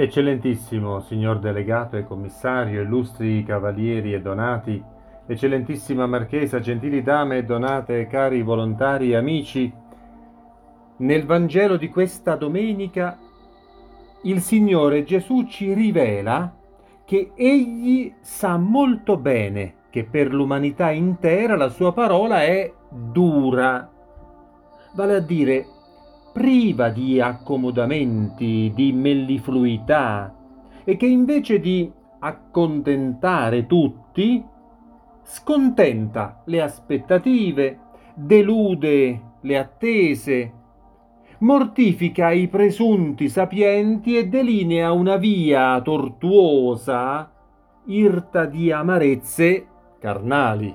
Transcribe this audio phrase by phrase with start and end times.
[0.00, 4.80] Eccellentissimo signor delegato e commissario, illustri cavalieri e donati,
[5.26, 9.72] eccellentissima marchesa, gentili dame e donate, cari volontari e amici,
[10.98, 13.18] nel Vangelo di questa domenica
[14.22, 16.54] il Signore Gesù ci rivela
[17.04, 23.90] che Egli sa molto bene che per l'umanità intera la sua parola è dura,
[24.94, 25.66] vale a dire
[26.38, 30.32] priva di accomodamenti, di mellifluità
[30.84, 31.90] e che invece di
[32.20, 34.44] accontentare tutti,
[35.22, 37.78] scontenta le aspettative,
[38.14, 40.52] delude le attese,
[41.38, 47.32] mortifica i presunti sapienti e delinea una via tortuosa,
[47.86, 49.66] irta di amarezze
[49.98, 50.72] carnali.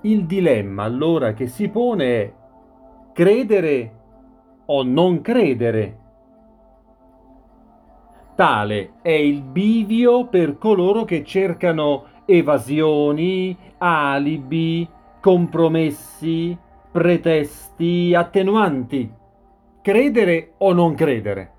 [0.00, 2.32] Il dilemma allora che si pone è
[3.14, 3.92] credere
[4.66, 5.98] o non credere.
[8.34, 14.88] Tale è il bivio per coloro che cercano evasioni, alibi,
[15.20, 16.58] compromessi,
[16.90, 19.08] pretesti, attenuanti.
[19.80, 21.52] Credere o non credere.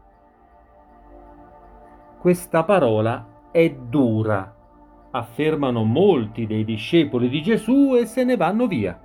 [2.20, 4.54] Questa parola è dura,
[5.12, 9.00] affermano molti dei discepoli di Gesù e se ne vanno via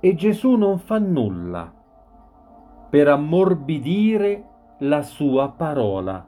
[0.00, 1.72] e Gesù non fa nulla
[2.88, 4.44] per ammorbidire
[4.78, 6.26] la sua parola,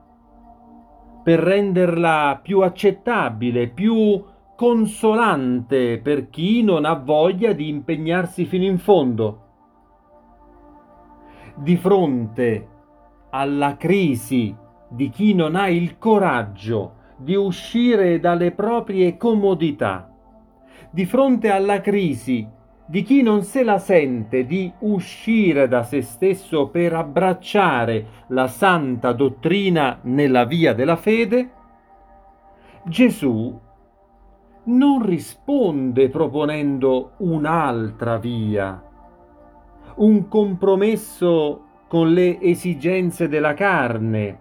[1.22, 4.22] per renderla più accettabile, più
[4.56, 9.42] consolante per chi non ha voglia di impegnarsi fino in fondo.
[11.54, 12.68] Di fronte
[13.30, 14.54] alla crisi
[14.88, 20.10] di chi non ha il coraggio di uscire dalle proprie comodità,
[20.90, 22.56] di fronte alla crisi
[22.90, 29.12] di chi non se la sente di uscire da se stesso per abbracciare la santa
[29.12, 31.50] dottrina nella via della fede,
[32.84, 33.60] Gesù
[34.64, 38.82] non risponde proponendo un'altra via,
[39.96, 44.38] un compromesso con le esigenze della carne,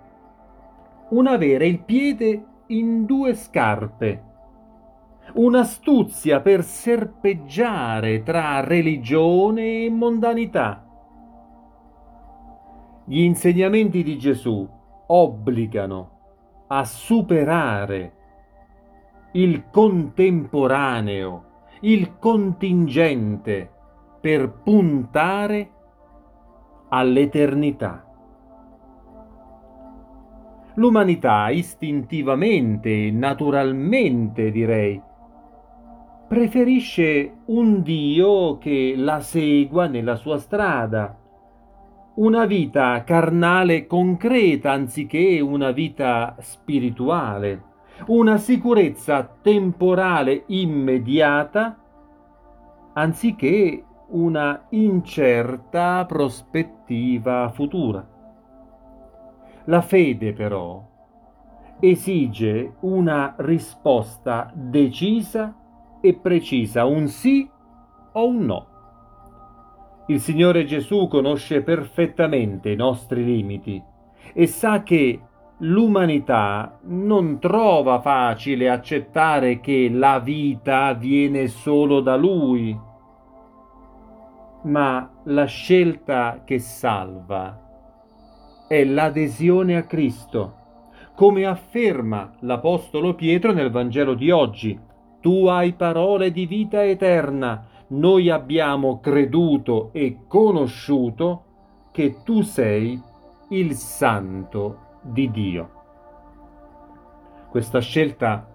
[1.09, 4.26] un avere il piede in due scarpe
[5.33, 10.85] un'astuzia per serpeggiare tra religione e mondanità.
[13.05, 14.67] Gli insegnamenti di Gesù
[15.07, 16.11] obbligano
[16.67, 18.13] a superare
[19.33, 21.43] il contemporaneo,
[21.81, 23.71] il contingente,
[24.19, 25.69] per puntare
[26.89, 28.03] all'eternità.
[30.75, 35.01] L'umanità istintivamente, naturalmente direi,
[36.27, 41.17] preferisce un Dio che la segua nella sua strada,
[42.15, 47.63] una vita carnale concreta anziché una vita spirituale,
[48.07, 51.77] una sicurezza temporale immediata
[52.93, 58.05] anziché una incerta prospettiva futura.
[59.65, 60.83] La fede però
[61.79, 65.55] esige una risposta decisa
[66.01, 67.49] e precisa, un sì
[68.13, 68.67] o un no.
[70.07, 73.81] Il Signore Gesù conosce perfettamente i nostri limiti
[74.33, 75.19] e sa che
[75.59, 82.79] l'umanità non trova facile accettare che la vita viene solo da Lui,
[84.63, 87.65] ma la scelta che salva
[88.67, 90.55] è l'adesione a Cristo,
[91.15, 94.79] come afferma l'Apostolo Pietro nel Vangelo di oggi,
[95.27, 101.43] tu hai parole di vita eterna, noi abbiamo creduto e conosciuto
[101.91, 102.97] che tu sei
[103.49, 105.69] il Santo di Dio.
[107.49, 108.47] Questa scelta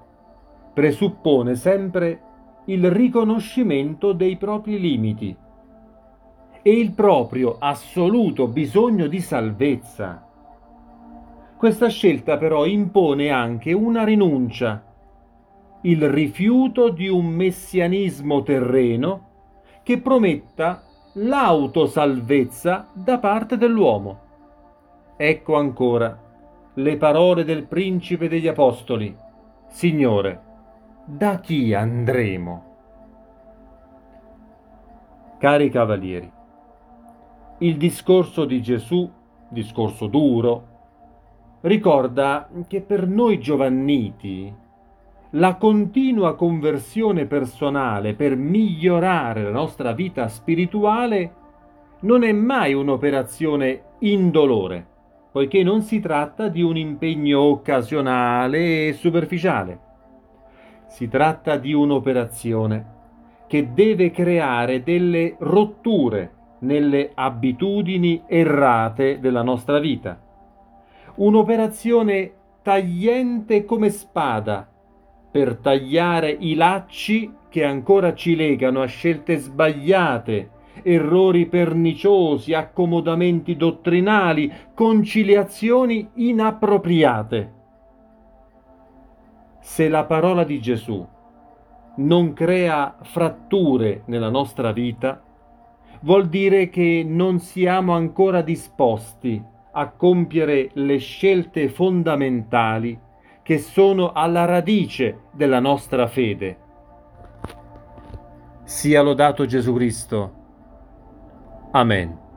[0.72, 2.20] presuppone sempre
[2.64, 5.36] il riconoscimento dei propri limiti
[6.62, 10.26] e il proprio assoluto bisogno di salvezza.
[11.54, 14.86] Questa scelta però impone anche una rinuncia
[15.82, 19.30] il rifiuto di un messianismo terreno
[19.82, 20.82] che prometta
[21.14, 24.20] l'autosalvezza da parte dell'uomo.
[25.16, 26.18] Ecco ancora
[26.74, 29.14] le parole del principe degli apostoli.
[29.66, 30.40] Signore,
[31.04, 32.70] da chi andremo?
[35.38, 36.30] Cari cavalieri,
[37.58, 39.10] il discorso di Gesù,
[39.48, 40.68] discorso duro,
[41.62, 44.61] ricorda che per noi giovanniti
[45.34, 51.34] la continua conversione personale per migliorare la nostra vita spirituale
[52.00, 54.86] non è mai un'operazione indolore,
[55.30, 59.80] poiché non si tratta di un impegno occasionale e superficiale.
[60.88, 62.90] Si tratta di un'operazione
[63.46, 70.20] che deve creare delle rotture nelle abitudini errate della nostra vita.
[71.14, 74.71] Un'operazione tagliente come spada
[75.32, 80.50] per tagliare i lacci che ancora ci legano a scelte sbagliate,
[80.82, 87.52] errori perniciosi, accomodamenti dottrinali, conciliazioni inappropriate.
[89.60, 91.06] Se la parola di Gesù
[91.96, 95.22] non crea fratture nella nostra vita,
[96.02, 99.42] vuol dire che non siamo ancora disposti
[99.72, 102.98] a compiere le scelte fondamentali
[103.42, 106.58] che sono alla radice della nostra fede.
[108.64, 110.32] Sia lodato Gesù Cristo.
[111.72, 112.31] Amen.